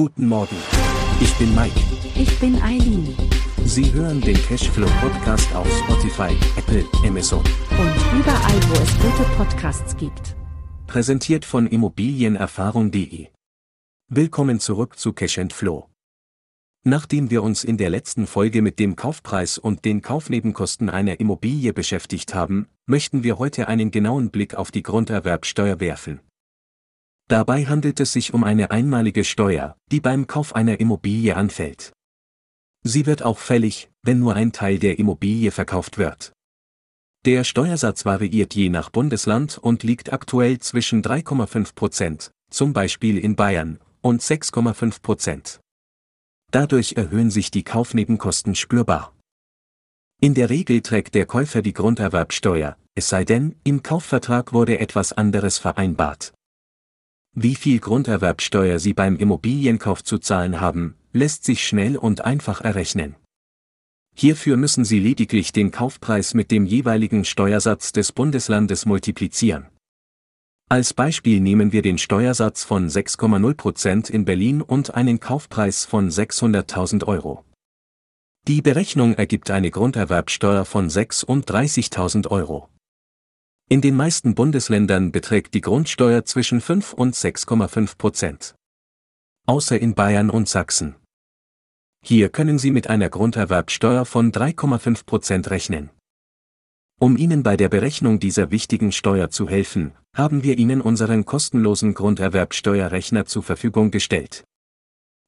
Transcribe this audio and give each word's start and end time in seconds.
Guten 0.00 0.28
Morgen. 0.28 0.56
Ich 1.20 1.34
bin 1.34 1.54
Mike. 1.54 1.78
Ich 2.14 2.40
bin 2.40 2.56
Eileen. 2.62 3.14
Sie 3.66 3.92
hören 3.92 4.18
den 4.22 4.34
Cashflow 4.34 4.88
Podcast 4.98 5.54
auf 5.54 5.68
Spotify, 5.80 6.34
Apple, 6.56 6.86
Amazon. 7.06 7.40
Und 7.40 8.18
überall, 8.18 8.60
wo 8.70 8.82
es 8.82 8.98
gute 8.98 9.28
Podcasts 9.36 9.94
gibt. 9.98 10.36
Präsentiert 10.86 11.44
von 11.44 11.66
Immobilienerfahrung.de. 11.66 13.26
Willkommen 14.08 14.58
zurück 14.58 14.98
zu 14.98 15.12
Cash 15.12 15.38
Flow. 15.52 15.90
Nachdem 16.82 17.30
wir 17.30 17.42
uns 17.42 17.62
in 17.62 17.76
der 17.76 17.90
letzten 17.90 18.26
Folge 18.26 18.62
mit 18.62 18.78
dem 18.78 18.96
Kaufpreis 18.96 19.58
und 19.58 19.84
den 19.84 20.00
Kaufnebenkosten 20.00 20.88
einer 20.88 21.20
Immobilie 21.20 21.74
beschäftigt 21.74 22.34
haben, 22.34 22.68
möchten 22.86 23.22
wir 23.22 23.38
heute 23.38 23.68
einen 23.68 23.90
genauen 23.90 24.30
Blick 24.30 24.54
auf 24.54 24.70
die 24.70 24.82
Grunderwerbsteuer 24.82 25.78
werfen. 25.78 26.20
Dabei 27.30 27.64
handelt 27.64 28.00
es 28.00 28.12
sich 28.12 28.34
um 28.34 28.42
eine 28.42 28.72
einmalige 28.72 29.22
Steuer, 29.22 29.76
die 29.92 30.00
beim 30.00 30.26
Kauf 30.26 30.56
einer 30.56 30.80
Immobilie 30.80 31.36
anfällt. 31.36 31.92
Sie 32.82 33.06
wird 33.06 33.22
auch 33.22 33.38
fällig, 33.38 33.88
wenn 34.02 34.18
nur 34.18 34.34
ein 34.34 34.50
Teil 34.50 34.80
der 34.80 34.98
Immobilie 34.98 35.52
verkauft 35.52 35.96
wird. 35.96 36.32
Der 37.24 37.44
Steuersatz 37.44 38.04
variiert 38.04 38.56
je 38.56 38.68
nach 38.68 38.90
Bundesland 38.90 39.58
und 39.58 39.84
liegt 39.84 40.12
aktuell 40.12 40.58
zwischen 40.58 41.04
3,5 41.04 41.76
Prozent, 41.76 42.32
zum 42.50 42.72
Beispiel 42.72 43.16
in 43.16 43.36
Bayern, 43.36 43.78
und 44.00 44.22
6,5 44.22 45.00
Prozent. 45.00 45.60
Dadurch 46.50 46.94
erhöhen 46.94 47.30
sich 47.30 47.52
die 47.52 47.62
Kaufnebenkosten 47.62 48.56
spürbar. 48.56 49.14
In 50.20 50.34
der 50.34 50.50
Regel 50.50 50.80
trägt 50.80 51.14
der 51.14 51.26
Käufer 51.26 51.62
die 51.62 51.74
Grunderwerbsteuer, 51.74 52.76
es 52.96 53.08
sei 53.08 53.24
denn, 53.24 53.54
im 53.62 53.84
Kaufvertrag 53.84 54.52
wurde 54.52 54.80
etwas 54.80 55.12
anderes 55.12 55.58
vereinbart. 55.58 56.32
Wie 57.34 57.54
viel 57.54 57.78
Grunderwerbsteuer 57.78 58.78
Sie 58.78 58.92
beim 58.92 59.16
Immobilienkauf 59.16 60.02
zu 60.02 60.18
zahlen 60.18 60.60
haben, 60.60 60.96
lässt 61.12 61.44
sich 61.44 61.66
schnell 61.66 61.96
und 61.96 62.24
einfach 62.24 62.60
errechnen. 62.60 63.14
Hierfür 64.14 64.56
müssen 64.56 64.84
Sie 64.84 64.98
lediglich 64.98 65.52
den 65.52 65.70
Kaufpreis 65.70 66.34
mit 66.34 66.50
dem 66.50 66.66
jeweiligen 66.66 67.24
Steuersatz 67.24 67.92
des 67.92 68.12
Bundeslandes 68.12 68.84
multiplizieren. 68.84 69.66
Als 70.68 70.92
Beispiel 70.92 71.40
nehmen 71.40 71.72
wir 71.72 71.82
den 71.82 71.98
Steuersatz 71.98 72.64
von 72.64 72.88
6,0% 72.88 74.10
in 74.10 74.24
Berlin 74.24 74.60
und 74.62 74.94
einen 74.94 75.18
Kaufpreis 75.18 75.84
von 75.84 76.10
600.000 76.10 77.06
Euro. 77.06 77.44
Die 78.46 78.62
Berechnung 78.62 79.14
ergibt 79.14 79.50
eine 79.50 79.70
Grunderwerbsteuer 79.70 80.64
von 80.64 80.88
36.000 80.88 82.28
Euro. 82.28 82.68
In 83.72 83.80
den 83.80 83.94
meisten 83.94 84.34
Bundesländern 84.34 85.12
beträgt 85.12 85.54
die 85.54 85.60
Grundsteuer 85.60 86.24
zwischen 86.24 86.60
5 86.60 86.92
und 86.92 87.14
6,5 87.14 87.98
Prozent. 87.98 88.56
Außer 89.46 89.78
in 89.78 89.94
Bayern 89.94 90.28
und 90.28 90.48
Sachsen. 90.48 90.96
Hier 92.04 92.30
können 92.30 92.58
Sie 92.58 92.72
mit 92.72 92.90
einer 92.90 93.08
Grunderwerbsteuer 93.08 94.06
von 94.06 94.32
3,5 94.32 95.06
Prozent 95.06 95.50
rechnen. 95.50 95.90
Um 96.98 97.16
Ihnen 97.16 97.44
bei 97.44 97.56
der 97.56 97.68
Berechnung 97.68 98.18
dieser 98.18 98.50
wichtigen 98.50 98.90
Steuer 98.90 99.30
zu 99.30 99.48
helfen, 99.48 99.92
haben 100.16 100.42
wir 100.42 100.58
Ihnen 100.58 100.80
unseren 100.80 101.24
kostenlosen 101.24 101.94
Grunderwerbsteuerrechner 101.94 103.26
zur 103.26 103.44
Verfügung 103.44 103.92
gestellt. 103.92 104.42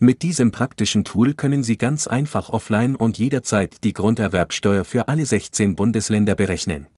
Mit 0.00 0.22
diesem 0.22 0.50
praktischen 0.50 1.04
Tool 1.04 1.34
können 1.34 1.62
Sie 1.62 1.78
ganz 1.78 2.08
einfach 2.08 2.48
offline 2.48 2.96
und 2.96 3.16
jederzeit 3.16 3.84
die 3.84 3.92
Grunderwerbsteuer 3.92 4.84
für 4.84 5.06
alle 5.06 5.24
16 5.24 5.76
Bundesländer 5.76 6.34
berechnen. 6.34 6.88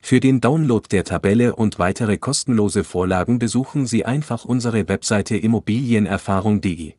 Für 0.00 0.20
den 0.20 0.40
Download 0.40 0.86
der 0.90 1.04
Tabelle 1.04 1.54
und 1.54 1.78
weitere 1.78 2.18
kostenlose 2.18 2.84
Vorlagen 2.84 3.38
besuchen 3.38 3.86
Sie 3.86 4.04
einfach 4.04 4.44
unsere 4.44 4.88
Webseite 4.88 5.36
immobilienerfahrung.de. 5.36 6.94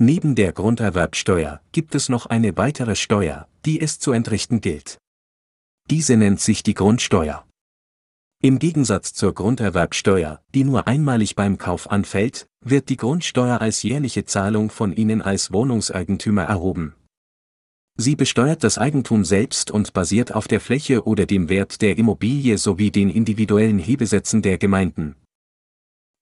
Neben 0.00 0.34
der 0.36 0.52
Grunderwerbsteuer 0.52 1.60
gibt 1.72 1.94
es 1.94 2.08
noch 2.08 2.26
eine 2.26 2.56
weitere 2.56 2.94
Steuer, 2.94 3.48
die 3.66 3.80
es 3.80 3.98
zu 3.98 4.12
entrichten 4.12 4.60
gilt. 4.60 4.98
Diese 5.90 6.16
nennt 6.16 6.40
sich 6.40 6.62
die 6.62 6.74
Grundsteuer. 6.74 7.44
Im 8.40 8.60
Gegensatz 8.60 9.14
zur 9.14 9.34
Grunderwerbsteuer, 9.34 10.40
die 10.54 10.62
nur 10.62 10.86
einmalig 10.86 11.34
beim 11.34 11.58
Kauf 11.58 11.90
anfällt, 11.90 12.46
wird 12.64 12.88
die 12.88 12.96
Grundsteuer 12.96 13.60
als 13.60 13.82
jährliche 13.82 14.24
Zahlung 14.24 14.70
von 14.70 14.92
Ihnen 14.92 15.22
als 15.22 15.52
Wohnungseigentümer 15.52 16.44
erhoben. 16.44 16.94
Sie 18.00 18.14
besteuert 18.14 18.62
das 18.62 18.78
Eigentum 18.78 19.24
selbst 19.24 19.72
und 19.72 19.92
basiert 19.92 20.32
auf 20.32 20.46
der 20.46 20.60
Fläche 20.60 21.04
oder 21.04 21.26
dem 21.26 21.48
Wert 21.48 21.82
der 21.82 21.98
Immobilie 21.98 22.56
sowie 22.56 22.92
den 22.92 23.10
individuellen 23.10 23.80
Hebesätzen 23.80 24.40
der 24.40 24.56
Gemeinden. 24.56 25.16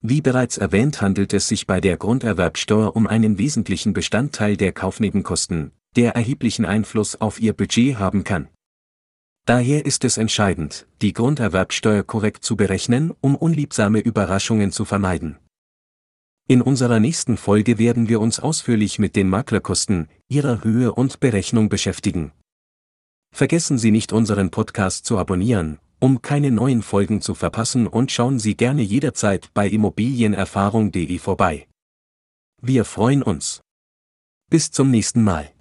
Wie 0.00 0.22
bereits 0.22 0.56
erwähnt 0.56 1.03
handelt 1.03 1.34
es 1.34 1.48
sich 1.48 1.66
bei 1.66 1.82
der 1.82 1.98
Grunderwerbsteuer 1.98 2.97
um 2.97 3.06
einen 3.06 3.36
wesentlichen 3.36 3.92
Bestandteil 3.92 4.56
der 4.56 4.72
Kaufnebenkosten, 4.72 5.72
der 5.97 6.15
erheblichen 6.15 6.65
Einfluss 6.65 7.20
auf 7.20 7.41
Ihr 7.41 7.53
Budget 7.53 7.98
haben 7.98 8.25
kann. 8.25 8.48
Daher 9.44 9.84
ist 9.84 10.04
es 10.04 10.16
entscheidend, 10.16 10.86
die 11.03 11.12
Grunderwerbsteuer 11.12 12.04
korrekt 12.04 12.42
zu 12.42 12.56
berechnen, 12.56 13.12
um 13.20 13.36
unliebsame 13.36 14.00
Überraschungen 14.00 14.72
zu 14.72 14.86
vermeiden. 14.86 15.36
In 16.48 16.62
unserer 16.62 17.00
nächsten 17.00 17.36
Folge 17.36 17.76
werden 17.78 18.08
wir 18.08 18.20
uns 18.20 18.38
ausführlich 18.38 19.00
mit 19.00 19.16
den 19.16 19.28
Maklerkosten, 19.28 20.08
ihrer 20.28 20.62
Höhe 20.62 20.92
und 20.92 21.18
Berechnung 21.18 21.68
beschäftigen. 21.68 22.30
Vergessen 23.34 23.78
Sie 23.78 23.90
nicht 23.90 24.12
unseren 24.12 24.50
Podcast 24.50 25.06
zu 25.06 25.18
abonnieren, 25.18 25.80
um 25.98 26.22
keine 26.22 26.52
neuen 26.52 26.82
Folgen 26.82 27.20
zu 27.20 27.34
verpassen 27.34 27.88
und 27.88 28.12
schauen 28.12 28.38
Sie 28.38 28.56
gerne 28.56 28.82
jederzeit 28.82 29.50
bei 29.54 29.66
immobilienerfahrung.de 29.68 31.18
vorbei. 31.18 31.66
Wir 32.62 32.84
freuen 32.84 33.24
uns. 33.24 33.60
Bis 34.48 34.70
zum 34.70 34.92
nächsten 34.92 35.24
Mal. 35.24 35.55